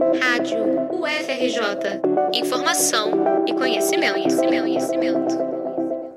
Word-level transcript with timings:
Rádio 0.00 0.88
UFRJ. 0.90 2.00
Informação 2.32 3.44
e 3.46 3.52
conhecimento, 3.52 4.14
conhecimento, 4.14 4.62
conhecimento. 4.62 5.38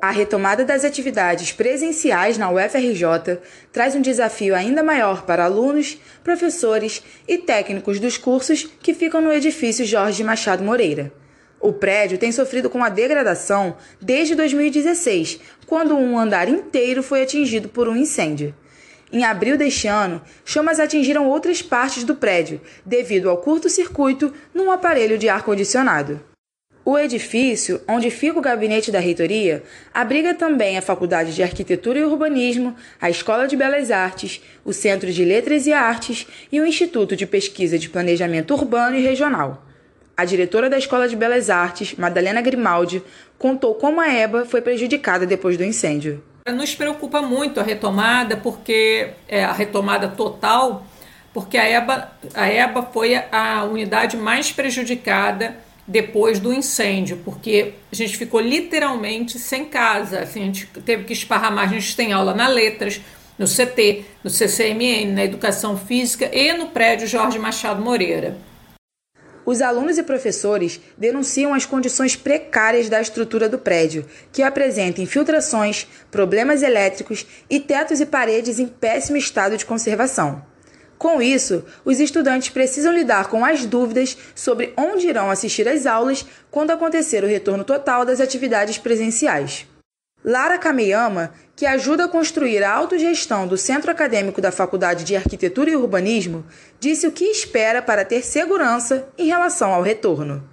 A 0.02 0.10
retomada 0.10 0.64
das 0.64 0.86
atividades 0.86 1.52
presenciais 1.52 2.38
na 2.38 2.50
UFRJ 2.50 3.40
traz 3.74 3.94
um 3.94 4.02
desafio 4.02 4.56
ainda 4.56 4.82
maior 4.82 5.26
para 5.26 5.44
alunos, 5.44 5.98
professores 6.24 7.04
e 7.28 7.38
técnicos 7.38 8.00
dos 8.00 8.18
cursos 8.18 8.64
que 8.82 8.94
ficam 8.94 9.20
no 9.20 9.34
edifício 9.34 9.86
Jorge 9.86 10.24
Machado 10.24 10.64
Moreira. 10.64 11.12
O 11.60 11.74
prédio 11.74 12.18
tem 12.18 12.32
sofrido 12.32 12.70
com 12.70 12.82
a 12.82 12.90
degradação 12.90 13.76
desde 14.02 14.34
2016, 14.34 15.42
quando 15.68 15.94
um 15.94 16.18
andar 16.18 16.48
inteiro 16.48 17.04
foi 17.04 17.22
atingido 17.22 17.68
por 17.68 17.90
um 17.90 17.98
incêndio. 17.98 18.56
Em 19.14 19.24
abril 19.24 19.56
deste 19.56 19.88
ano, 19.88 20.20
chamas 20.44 20.80
atingiram 20.80 21.30
outras 21.30 21.62
partes 21.62 22.04
do 22.04 22.16
prédio, 22.16 22.60
devido 22.84 23.30
ao 23.30 23.38
curto-circuito 23.38 24.34
num 24.52 24.72
aparelho 24.72 25.20
de 25.20 25.30
ar-condicionado. 25.30 26.20
O 26.84 26.98
edifício, 26.98 27.80
onde 27.88 28.10
fica 28.10 28.40
o 28.40 28.42
gabinete 28.42 28.92
da 28.92 29.00
reitoria, 29.00 29.62
abriga 29.94 30.34
também 30.34 30.80
a 30.80 30.82
Faculdade 30.82 31.36
de 31.36 31.44
Arquitetura 31.44 32.00
e 32.00 32.04
Urbanismo, 32.04 32.76
a 33.00 33.08
Escola 33.08 33.48
de 33.48 33.56
Belas 33.56 33.92
Artes, 33.92 34.42
o 34.66 34.74
Centro 34.74 35.14
de 35.14 35.24
Letras 35.24 35.68
e 35.68 35.74
Artes 35.74 36.26
e 36.52 36.60
o 36.60 36.66
Instituto 36.66 37.16
de 37.16 37.28
Pesquisa 37.28 37.78
de 37.78 37.90
Planejamento 37.90 38.56
Urbano 38.56 38.98
e 38.98 39.04
Regional. 39.04 39.64
A 40.18 40.26
diretora 40.26 40.72
da 40.72 40.78
Escola 40.80 41.08
de 41.08 41.16
Belas 41.16 41.52
Artes, 41.52 41.94
Madalena 41.94 42.42
Grimaldi, 42.42 43.04
contou 43.38 43.76
como 43.76 44.02
a 44.02 44.12
EBA 44.12 44.44
foi 44.46 44.62
prejudicada 44.62 45.24
depois 45.28 45.56
do 45.56 45.64
incêndio. 45.64 46.33
Nos 46.52 46.76
preocupa 46.76 47.22
muito 47.22 47.60
a 47.60 47.64
retomada, 47.64 48.36
porque 48.36 49.12
é, 49.30 49.46
a 49.46 49.54
retomada 49.54 50.10
total, 50.10 50.86
porque 51.34 51.58
a 51.58 51.70
EBA, 51.70 52.12
a 52.34 52.50
EBA 52.50 52.84
foi 52.92 53.16
a 53.16 53.64
unidade 53.64 54.18
mais 54.18 54.52
prejudicada 54.52 55.58
depois 55.88 56.40
do 56.40 56.54
incêndio, 56.54 57.22
porque 57.24 57.76
a 57.92 57.96
gente 57.96 58.18
ficou 58.18 58.42
literalmente 58.42 59.40
sem 59.40 59.66
casa. 59.66 60.20
Assim, 60.20 60.42
a 60.42 60.46
gente 60.46 60.66
teve 60.86 61.06
que 61.06 61.14
esparramar, 61.14 61.64
a 61.64 61.74
gente 61.74 61.96
tem 61.96 62.12
aula 62.12 62.34
na 62.34 62.48
Letras, 62.48 63.00
no 63.38 63.46
CT, 63.48 64.04
no 64.22 64.30
CCMN, 64.30 65.14
na 65.14 65.24
Educação 65.24 65.78
Física 65.78 66.30
e 66.34 66.52
no 66.54 66.68
prédio 66.68 67.08
Jorge 67.08 67.40
Machado 67.40 67.82
Moreira. 67.82 68.38
Os 69.46 69.62
alunos 69.62 69.98
e 69.98 70.04
professores 70.04 70.80
denunciam 70.98 71.54
as 71.54 71.66
condições 71.66 72.16
precárias 72.16 72.88
da 72.88 73.02
estrutura 73.02 73.50
do 73.50 73.58
prédio, 73.58 74.06
que 74.32 74.42
apresenta 74.42 75.02
infiltrações, 75.02 75.86
problemas 76.10 76.64
elétricos 76.64 77.26
e 77.50 77.60
tetos 77.60 78.00
e 78.00 78.06
paredes 78.06 78.58
em 78.60 78.68
péssimo 78.68 79.18
estado 79.18 79.58
de 79.58 79.66
conservação. 79.66 80.42
Com 80.98 81.22
isso, 81.22 81.66
os 81.84 82.00
estudantes 82.00 82.48
precisam 82.50 82.94
lidar 82.94 83.28
com 83.28 83.44
as 83.44 83.66
dúvidas 83.66 84.18
sobre 84.34 84.74
onde 84.78 85.08
irão 85.08 85.30
assistir 85.30 85.68
às 85.68 85.86
aulas 85.86 86.26
quando 86.50 86.72
acontecer 86.72 87.24
o 87.26 87.28
retorno 87.28 87.66
total 87.66 88.06
das 88.06 88.22
atividades 88.22 88.78
presenciais. 88.78 89.68
Lara 90.24 90.58
Kameyama, 90.58 91.34
que 91.56 91.66
ajuda 91.66 92.06
a 92.06 92.08
construir 92.08 92.64
a 92.64 92.74
autogestão 92.74 93.46
do 93.48 93.58
Centro 93.58 93.92
Acadêmico 93.92 94.42
da 94.42 94.52
Faculdade 94.52 95.04
de 95.04 95.16
Arquitetura 95.16 95.70
e 95.70 95.76
Urbanismo, 95.76 96.46
disse 96.80 97.06
o 97.06 97.12
que 97.12 97.26
espera 97.26 97.82
para 97.82 98.06
ter 98.06 98.24
segurança 98.24 99.08
em 99.18 99.28
relação 99.28 99.74
ao 99.74 99.82
retorno. 99.82 100.44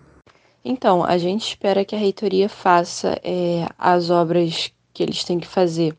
Então, 0.64 1.04
a 1.04 1.16
gente 1.16 1.46
espera 1.46 1.84
que 1.84 1.94
a 1.94 1.98
reitoria 1.98 2.48
faça 2.48 3.18
é, 3.22 3.66
as 3.78 4.10
obras 4.10 4.72
que 4.92 5.02
eles 5.02 5.24
têm 5.24 5.38
que 5.38 5.46
fazer 5.46 5.96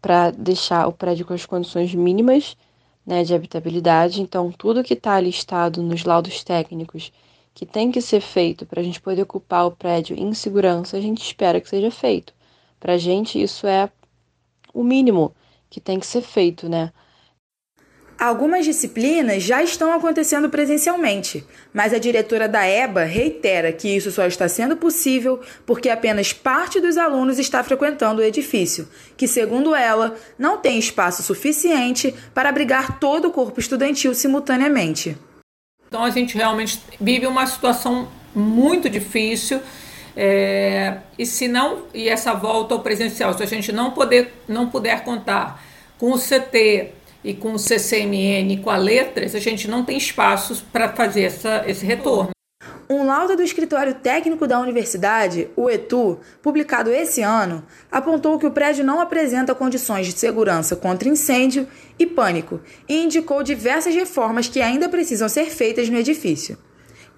para 0.00 0.30
deixar 0.30 0.86
o 0.86 0.92
prédio 0.92 1.26
com 1.26 1.34
as 1.34 1.44
condições 1.44 1.94
mínimas 1.94 2.56
né, 3.04 3.24
de 3.24 3.34
habitabilidade. 3.34 4.20
Então, 4.20 4.52
tudo 4.52 4.84
que 4.84 4.94
está 4.94 5.18
listado 5.18 5.82
nos 5.82 6.04
laudos 6.04 6.44
técnicos 6.44 7.10
que 7.54 7.66
tem 7.66 7.90
que 7.90 8.00
ser 8.00 8.20
feito 8.20 8.64
para 8.64 8.80
a 8.80 8.84
gente 8.84 9.00
poder 9.00 9.22
ocupar 9.22 9.66
o 9.66 9.72
prédio 9.72 10.16
em 10.16 10.32
segurança, 10.32 10.96
a 10.96 11.00
gente 11.00 11.20
espera 11.20 11.60
que 11.60 11.68
seja 11.68 11.90
feito. 11.90 12.32
Para 12.80 12.94
a 12.94 12.98
gente, 12.98 13.40
isso 13.40 13.66
é 13.66 13.90
o 14.72 14.82
mínimo 14.82 15.34
que 15.68 15.80
tem 15.80 15.98
que 15.98 16.06
ser 16.06 16.22
feito, 16.22 16.68
né? 16.68 16.92
Algumas 18.18 18.64
disciplinas 18.64 19.44
já 19.44 19.62
estão 19.62 19.92
acontecendo 19.92 20.50
presencialmente, 20.50 21.46
mas 21.72 21.94
a 21.94 21.98
diretora 21.98 22.48
da 22.48 22.66
EBA 22.66 23.04
reitera 23.04 23.72
que 23.72 23.88
isso 23.88 24.10
só 24.10 24.26
está 24.26 24.48
sendo 24.48 24.76
possível 24.76 25.40
porque 25.64 25.88
apenas 25.88 26.32
parte 26.32 26.80
dos 26.80 26.96
alunos 26.96 27.38
está 27.38 27.62
frequentando 27.62 28.20
o 28.20 28.24
edifício, 28.24 28.88
que, 29.16 29.28
segundo 29.28 29.72
ela, 29.72 30.16
não 30.36 30.58
tem 30.58 30.80
espaço 30.80 31.22
suficiente 31.22 32.12
para 32.34 32.48
abrigar 32.48 32.98
todo 32.98 33.28
o 33.28 33.30
corpo 33.30 33.60
estudantil 33.60 34.12
simultaneamente. 34.16 35.16
Então 35.86 36.02
a 36.02 36.10
gente 36.10 36.36
realmente 36.36 36.80
vive 37.00 37.24
uma 37.24 37.46
situação 37.46 38.08
muito 38.34 38.90
difícil 38.90 39.60
é, 40.20 40.96
e 41.16 41.24
se 41.24 41.46
não, 41.46 41.84
e 41.94 42.08
essa 42.08 42.34
volta 42.34 42.74
ao 42.74 42.80
presencial, 42.80 43.32
se 43.38 43.42
a 43.44 43.46
gente 43.46 43.70
não, 43.70 43.92
poder, 43.92 44.34
não 44.48 44.68
puder 44.68 45.04
contar 45.04 45.62
com 45.96 46.10
o 46.10 46.18
CT 46.18 46.90
e 47.22 47.34
com 47.34 47.52
o 47.52 47.58
CCMN, 47.58 48.56
com 48.56 48.68
a 48.68 48.76
letras, 48.76 49.36
a 49.36 49.38
gente 49.38 49.68
não 49.68 49.84
tem 49.84 49.96
espaços 49.96 50.60
para 50.60 50.88
fazer 50.88 51.22
essa, 51.22 51.62
esse 51.68 51.86
retorno. 51.86 52.30
Um 52.90 53.06
laudo 53.06 53.36
do 53.36 53.42
Escritório 53.42 53.94
Técnico 53.94 54.48
da 54.48 54.58
Universidade, 54.58 55.48
o 55.54 55.70
ETU, 55.70 56.18
publicado 56.42 56.90
esse 56.90 57.22
ano, 57.22 57.64
apontou 57.88 58.40
que 58.40 58.46
o 58.46 58.50
prédio 58.50 58.84
não 58.84 59.00
apresenta 59.00 59.54
condições 59.54 60.04
de 60.08 60.18
segurança 60.18 60.74
contra 60.74 61.08
incêndio 61.08 61.68
e 61.96 62.04
pânico 62.04 62.60
e 62.88 63.04
indicou 63.04 63.44
diversas 63.44 63.94
reformas 63.94 64.48
que 64.48 64.60
ainda 64.60 64.88
precisam 64.88 65.28
ser 65.28 65.44
feitas 65.44 65.88
no 65.88 65.96
edifício. 65.96 66.58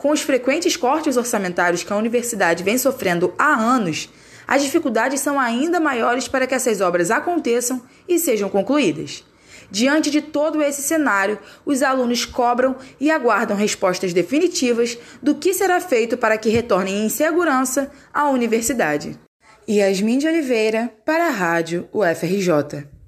Com 0.00 0.12
os 0.12 0.22
frequentes 0.22 0.78
cortes 0.78 1.18
orçamentários 1.18 1.82
que 1.82 1.92
a 1.92 1.96
universidade 1.96 2.64
vem 2.64 2.78
sofrendo 2.78 3.34
há 3.38 3.52
anos, 3.52 4.08
as 4.48 4.62
dificuldades 4.62 5.20
são 5.20 5.38
ainda 5.38 5.78
maiores 5.78 6.26
para 6.26 6.46
que 6.46 6.54
essas 6.54 6.80
obras 6.80 7.10
aconteçam 7.10 7.82
e 8.08 8.18
sejam 8.18 8.48
concluídas. 8.48 9.22
Diante 9.70 10.10
de 10.10 10.22
todo 10.22 10.62
esse 10.62 10.80
cenário, 10.80 11.38
os 11.66 11.82
alunos 11.82 12.24
cobram 12.24 12.76
e 12.98 13.10
aguardam 13.10 13.54
respostas 13.54 14.14
definitivas 14.14 14.96
do 15.22 15.34
que 15.34 15.52
será 15.52 15.78
feito 15.82 16.16
para 16.16 16.38
que 16.38 16.48
retornem 16.48 17.04
em 17.04 17.10
segurança 17.10 17.90
à 18.10 18.30
universidade. 18.30 19.20
Yasmin 19.68 20.16
de 20.16 20.26
Oliveira, 20.26 20.90
para 21.04 21.26
a 21.26 21.30
Rádio 21.30 21.86
UFRJ. 21.92 22.99